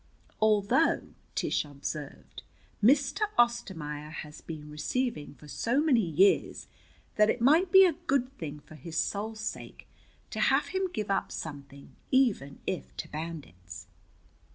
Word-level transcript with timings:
"Although," 0.41 1.09
Tish 1.35 1.63
observed, 1.63 2.41
"Mr. 2.83 3.27
Ostermaier 3.37 4.09
has 4.09 4.41
been 4.41 4.67
receiving 4.71 5.35
for 5.35 5.47
so 5.47 5.79
many 5.79 6.01
years 6.03 6.67
that 7.17 7.29
it 7.29 7.39
might 7.39 7.71
be 7.71 7.85
a 7.85 7.93
good 8.07 8.35
thing, 8.39 8.61
for 8.61 8.73
his 8.73 8.97
soul's 8.97 9.41
sake, 9.41 9.87
to 10.31 10.39
have 10.39 10.69
him 10.69 10.87
give 10.91 11.11
up 11.11 11.31
something, 11.31 11.95
even 12.09 12.61
if 12.65 12.97
to 12.97 13.09
bandits." 13.09 13.85